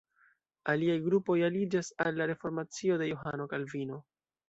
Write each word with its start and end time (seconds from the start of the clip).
Aliaj 0.73 0.95
grupoj 1.03 1.37
aliĝas 1.49 1.93
al 2.07 2.19
la 2.23 2.29
reformacio 2.35 3.01
de 3.05 3.15
Johano 3.15 3.51
Kalvino. 3.57 4.05